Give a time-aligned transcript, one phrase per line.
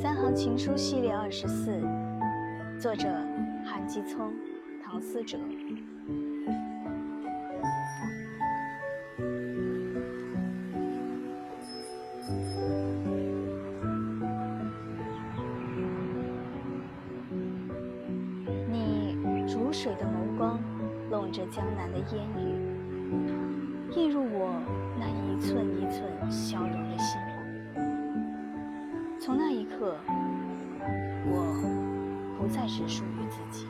[0.00, 1.72] 三行情书系列二十四，
[2.78, 3.08] 作者
[3.64, 4.32] 韩基聪、
[4.80, 5.36] 唐思哲。
[18.70, 19.16] 你
[19.52, 20.60] 如水的眸光，
[21.10, 22.54] 笼着江南的烟雨，
[23.96, 24.54] 映入我
[24.96, 26.67] 那一寸一寸小。
[29.28, 29.94] 从那一刻，
[31.26, 33.66] 我不再只属于自己。